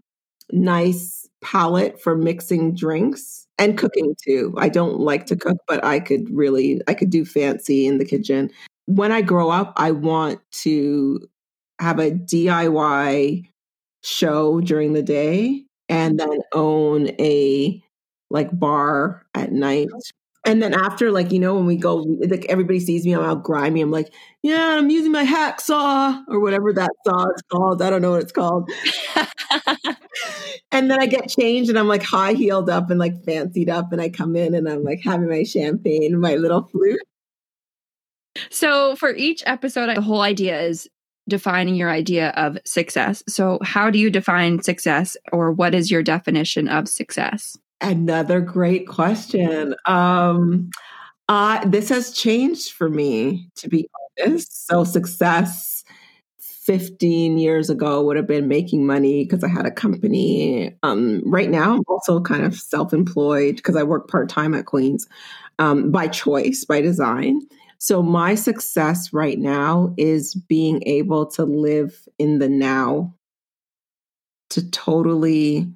[0.51, 4.53] nice palate for mixing drinks and cooking too.
[4.57, 8.05] I don't like to cook, but I could really I could do fancy in the
[8.05, 8.51] kitchen.
[8.86, 11.28] When I grow up, I want to
[11.80, 13.45] have a DIY
[14.03, 17.84] show during the day and then own a
[18.30, 19.88] like bar at night.
[20.46, 23.36] And then after, like, you know, when we go, like everybody sees me, I'm all
[23.36, 23.82] grimy.
[23.82, 27.82] I'm like, yeah, I'm using my hacksaw or whatever that saw is called.
[27.82, 28.70] I don't know what it's called.
[30.72, 33.91] and then I get changed and I'm like high heeled up and like fancied up.
[33.91, 37.02] And I come in and I'm like having my champagne, and my little flute.
[38.52, 40.88] so for each episode, the whole idea is
[41.28, 43.24] defining your idea of success.
[43.28, 47.58] So, how do you define success, or what is your definition of success?
[47.82, 49.76] Another great question.
[49.86, 50.69] Um,
[51.28, 54.67] uh, this has changed for me, to be honest.
[54.67, 55.84] So, success
[56.39, 60.76] 15 years ago would have been making money because I had a company.
[60.84, 64.65] Um, right now, I'm also kind of self employed because I work part time at
[64.65, 65.07] Queen's
[65.59, 67.41] um, by choice, by design.
[67.78, 73.13] So, my success right now is being able to live in the now,
[74.51, 75.67] to totally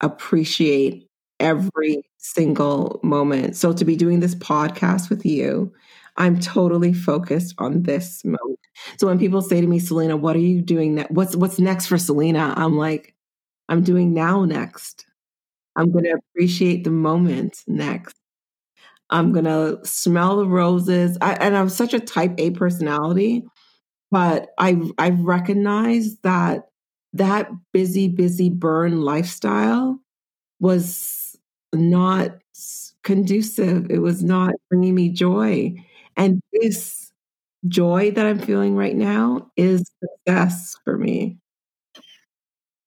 [0.00, 1.03] appreciate
[1.40, 3.56] every single moment.
[3.56, 5.72] So, to be doing this podcast with you,
[6.16, 8.58] I'm totally focused on this moment.
[8.98, 11.10] So, when people say to me, Celina, what are you doing next?
[11.10, 12.54] What's, what's next for Celina?
[12.56, 13.14] I'm like,
[13.68, 15.06] I'm doing now next.
[15.76, 18.16] I'm to appreciate the moment next.
[19.10, 21.18] I'm to smell the roses.
[21.20, 23.44] I, and I'm such a type A personality,
[24.10, 26.64] but I I recognize that
[27.14, 30.00] that busy busy burn lifestyle
[30.60, 31.23] was
[31.74, 32.30] not
[33.02, 33.90] conducive.
[33.90, 35.74] It was not bringing me joy.
[36.16, 37.12] And this
[37.68, 41.38] joy that I'm feeling right now is success for me.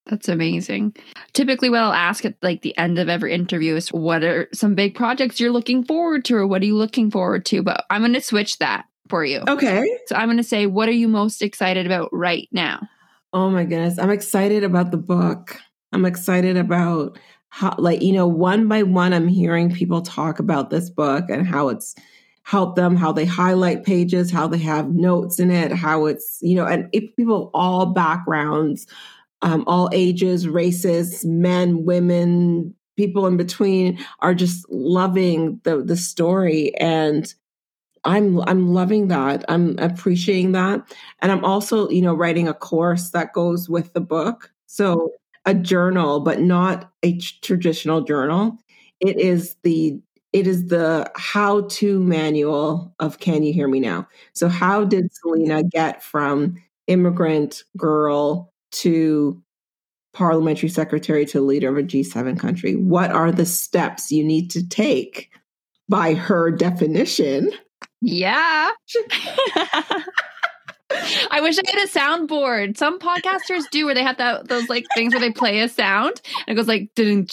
[0.10, 0.96] That's amazing.
[1.34, 4.74] Typically, what I'll ask at like the end of every interview is, "What are some
[4.74, 8.02] big projects you're looking forward to, or what are you looking forward to?" But I'm
[8.02, 9.42] going to switch that for you.
[9.48, 9.86] Okay.
[10.06, 12.88] So I'm going to say, "What are you most excited about right now?"
[13.34, 15.60] Oh my goodness, I'm excited about the book.
[15.92, 17.20] I'm excited about
[17.50, 21.48] how, like, you know, one by one, I'm hearing people talk about this book and
[21.48, 21.96] how it's
[22.44, 26.56] helped them, how they highlight pages, how they have notes in it, how it's, you
[26.56, 28.88] know, and it, people all backgrounds
[29.42, 36.76] um, all ages, races, men, women, people in between are just loving the the story
[36.78, 37.34] and
[38.04, 39.44] I'm I'm loving that.
[39.50, 40.96] I'm appreciating that.
[41.22, 44.52] And I'm also, you know, writing a course that goes with the book.
[44.68, 45.12] So
[45.48, 48.58] a journal, but not a traditional journal.
[49.00, 50.00] It is the
[50.34, 54.08] it is the how-to manual of Can You Hear Me Now?
[54.34, 59.42] So how did Celina get from immigrant girl to
[60.14, 62.76] parliamentary secretary to leader of a G7 country?
[62.76, 65.32] What are the steps you need to take
[65.88, 67.52] by her definition?
[68.02, 68.72] Yeah.
[70.90, 72.78] I wish I had a soundboard.
[72.78, 76.22] Some podcasters do where they have that those like things where they play a sound
[76.46, 77.32] and it goes like this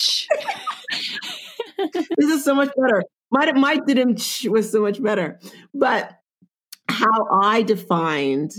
[2.18, 3.04] is so much better.
[3.30, 5.38] My my didn't was so much better.
[5.72, 6.18] But
[6.88, 8.52] how I defined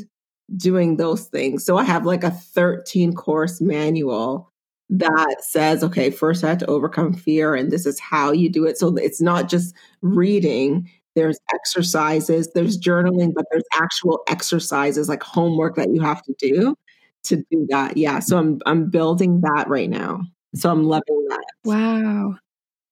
[0.56, 1.66] doing those things.
[1.66, 4.52] So I have like a 13 course manual
[4.90, 8.66] that says, okay, first I have to overcome fear, and this is how you do
[8.66, 8.78] it.
[8.78, 15.76] So it's not just reading, there's exercises, there's journaling, but there's actual exercises like homework
[15.76, 16.76] that you have to do
[17.24, 17.98] to do that.
[17.98, 18.20] Yeah.
[18.20, 20.22] So I'm I'm building that right now.
[20.56, 21.46] So I'm loving that.
[21.64, 22.36] Wow.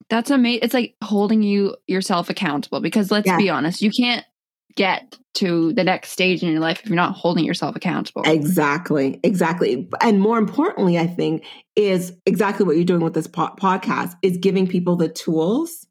[0.10, 0.60] That's amazing.
[0.64, 3.38] It's like holding you yourself accountable because let's yeah.
[3.38, 4.26] be honest, you can't
[4.76, 8.24] get to the next stage in your life if you're not holding yourself accountable.
[8.26, 9.20] Exactly.
[9.24, 9.90] Exactly.
[10.02, 11.46] And more importantly, I think
[11.76, 15.88] is exactly what you're doing with this po- podcast is giving people the tools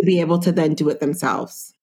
[0.00, 1.74] to be able to then do it themselves.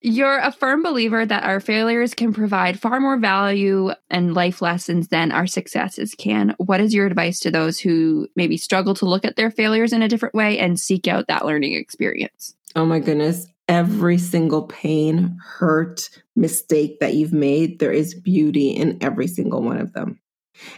[0.00, 5.08] You're a firm believer that our failures can provide far more value and life lessons
[5.08, 6.54] than our successes can.
[6.58, 10.02] What is your advice to those who maybe struggle to look at their failures in
[10.02, 12.54] a different way and seek out that learning experience?
[12.76, 18.98] Oh my goodness every single pain, hurt, mistake that you've made, there is beauty in
[19.00, 20.20] every single one of them.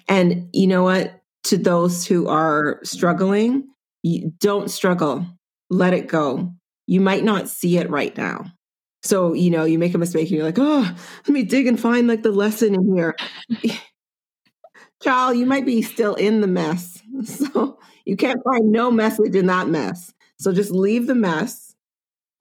[0.08, 1.20] And you know what?
[1.44, 3.68] To those who are struggling,
[4.38, 5.26] don't struggle.
[5.70, 6.52] Let it go.
[6.86, 8.46] You might not see it right now.
[9.02, 10.96] So, you know, you make a mistake and you're like, oh,
[11.26, 13.16] let me dig and find like the lesson in here.
[15.02, 17.02] Child, you might be still in the mess.
[17.24, 20.12] So you can't find no message in that mess.
[20.38, 21.66] So just leave the mess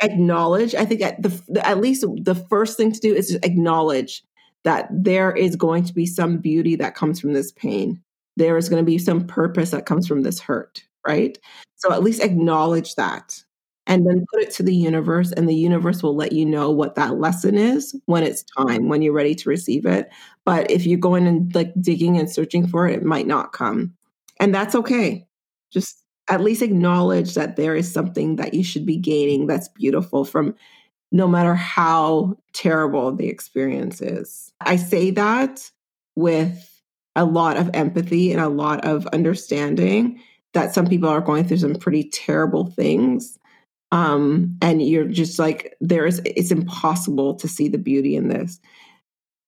[0.01, 0.75] acknowledge.
[0.75, 4.23] I think at the at least the first thing to do is just acknowledge
[4.63, 8.01] that there is going to be some beauty that comes from this pain.
[8.35, 11.37] There is going to be some purpose that comes from this hurt, right?
[11.75, 13.43] So at least acknowledge that
[13.87, 16.95] and then put it to the universe and the universe will let you know what
[16.95, 20.09] that lesson is when it's time when you're ready to receive it.
[20.43, 23.93] But if you're going and like digging and searching for it it might not come.
[24.39, 25.27] And that's okay.
[25.71, 30.25] Just at least acknowledge that there is something that you should be gaining that's beautiful
[30.25, 30.55] from
[31.11, 34.51] no matter how terrible the experience is.
[34.61, 35.69] I say that
[36.15, 36.81] with
[37.15, 40.19] a lot of empathy and a lot of understanding
[40.55, 43.37] that some people are going through some pretty terrible things.
[43.91, 48.59] Um, and you're just like, there's, it's impossible to see the beauty in this.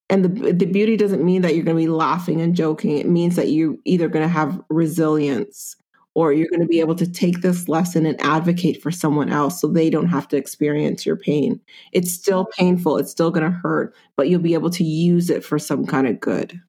[0.09, 2.97] And the the beauty doesn't mean that you're going to be laughing and joking.
[2.97, 5.75] It means that you're either going to have resilience
[6.15, 9.59] or you're going to be able to take this lesson and advocate for someone else
[9.59, 11.59] so they don't have to experience your pain.
[11.91, 15.43] It's still painful, it's still going to hurt, but you'll be able to use it
[15.43, 16.59] for some kind of good.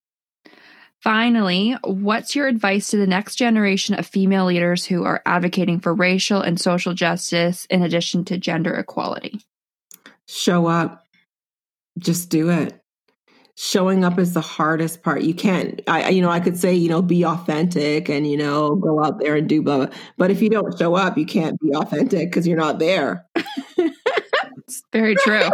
[1.02, 5.94] Finally, what's your advice to the next generation of female leaders who are advocating for
[5.94, 9.40] racial and social justice in addition to gender equality?
[10.26, 11.06] Show up.
[11.98, 12.80] Just do it.
[13.54, 15.22] Showing up is the hardest part.
[15.22, 18.76] You can't, I, you know, I could say, you know, be authentic and, you know,
[18.76, 19.96] go out there and do blah, blah.
[20.16, 23.26] But if you don't show up, you can't be authentic because you're not there.
[24.68, 25.48] it's very true.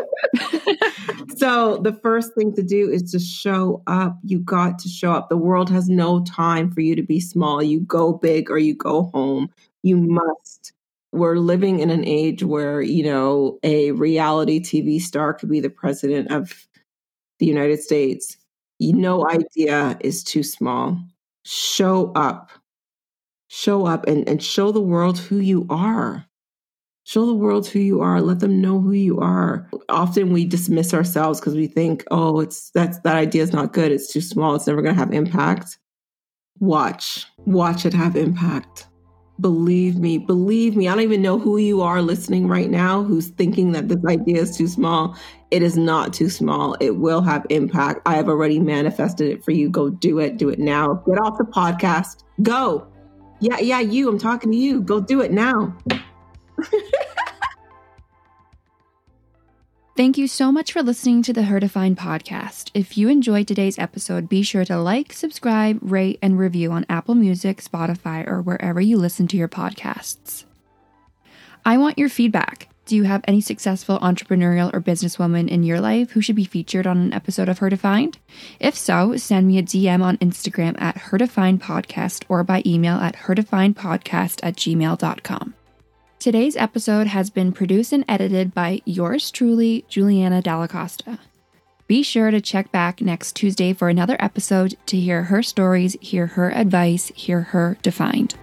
[1.36, 4.18] so the first thing to do is to show up.
[4.24, 5.28] You got to show up.
[5.28, 7.62] The world has no time for you to be small.
[7.62, 9.50] You go big or you go home.
[9.84, 10.72] You must.
[11.12, 15.70] We're living in an age where, you know, a reality TV star could be the
[15.70, 16.66] president of
[17.38, 18.36] the United States.
[18.80, 20.98] No idea is too small.
[21.44, 22.50] Show up.
[23.46, 26.26] Show up and, and show the world who you are.
[27.06, 28.22] Show the world who you are.
[28.22, 29.68] Let them know who you are.
[29.90, 33.92] Often we dismiss ourselves because we think, oh, it's that's that idea is not good.
[33.92, 34.54] It's too small.
[34.54, 35.78] It's never going to have impact.
[36.60, 37.26] Watch.
[37.44, 38.86] Watch it have impact.
[39.40, 40.88] Believe me, believe me.
[40.88, 44.40] I don't even know who you are listening right now who's thinking that this idea
[44.40, 45.16] is too small.
[45.50, 46.74] It is not too small.
[46.80, 48.00] It will have impact.
[48.06, 49.68] I have already manifested it for you.
[49.68, 50.38] Go do it.
[50.38, 51.02] Do it now.
[51.06, 52.22] Get off the podcast.
[52.42, 52.86] Go.
[53.40, 54.08] Yeah, yeah, you.
[54.08, 54.80] I'm talking to you.
[54.80, 55.76] Go do it now.
[59.96, 62.72] Thank you so much for listening to the Her Defined podcast.
[62.74, 67.14] If you enjoyed today's episode, be sure to like, subscribe, rate, and review on Apple
[67.14, 70.46] Music, Spotify, or wherever you listen to your podcasts.
[71.64, 72.68] I want your feedback.
[72.86, 76.88] Do you have any successful entrepreneurial or businesswoman in your life who should be featured
[76.88, 78.18] on an episode of Her Defined?
[78.58, 82.96] If so, send me a DM on Instagram at Her Defined Podcast or by email
[82.96, 85.54] at herdefinedpodcast at gmail.com.
[86.24, 91.18] Today's episode has been produced and edited by yours truly, Juliana Dallacosta.
[91.86, 96.28] Be sure to check back next Tuesday for another episode to hear her stories, hear
[96.28, 98.36] her advice, hear her defined.